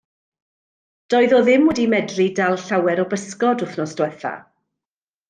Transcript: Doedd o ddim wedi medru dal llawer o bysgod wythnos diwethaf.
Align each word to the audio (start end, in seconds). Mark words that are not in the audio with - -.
Doedd 1.13 1.35
o 1.39 1.41
ddim 1.49 1.67
wedi 1.71 1.85
medru 1.95 2.27
dal 2.39 2.57
llawer 2.65 3.03
o 3.05 3.09
bysgod 3.13 3.63
wythnos 3.67 3.95
diwethaf. 4.01 4.41